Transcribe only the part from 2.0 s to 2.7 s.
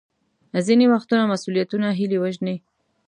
وژني.